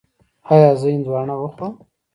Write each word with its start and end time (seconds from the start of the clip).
ایا 0.51 0.71
زه 0.79 0.87
هندواڼه 0.95 1.35
وخورم؟ 1.37 1.73